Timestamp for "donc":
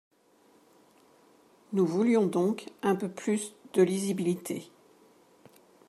2.25-2.71